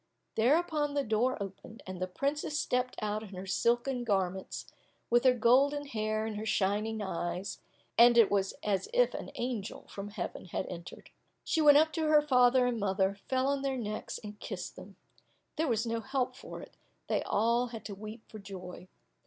Thereupon 0.33 0.95
the 0.95 1.03
door 1.03 1.37
opened, 1.39 1.83
and 1.85 2.01
the 2.01 2.07
princess 2.07 2.57
stepped 2.59 2.95
out 3.03 3.21
in 3.21 3.35
her 3.35 3.45
silken 3.45 4.03
garments, 4.03 4.65
with 5.11 5.25
her 5.25 5.35
golden 5.35 5.85
hair 5.85 6.25
and 6.25 6.37
her 6.37 6.45
shining 6.47 7.03
eyes, 7.03 7.59
and 7.99 8.17
it 8.17 8.31
was 8.31 8.55
as 8.63 8.89
if 8.95 9.13
an 9.13 9.29
angel 9.35 9.85
from 9.89 10.09
heaven 10.09 10.45
had 10.45 10.65
entered. 10.65 11.11
She 11.43 11.61
went 11.61 11.77
up 11.77 11.93
to 11.93 12.07
her 12.07 12.23
father 12.23 12.65
and 12.65 12.79
mother, 12.79 13.19
fell 13.29 13.47
on 13.47 13.61
their 13.61 13.77
necks 13.77 14.17
and 14.23 14.39
kissed 14.39 14.75
them; 14.75 14.95
there 15.55 15.67
was 15.67 15.85
no 15.85 15.99
help 15.99 16.35
for 16.35 16.63
it, 16.63 16.73
they 17.05 17.21
all 17.21 17.67
had 17.67 17.85
to 17.85 17.93
weep 17.93 18.23
for 18.27 18.39
joy. 18.39 18.87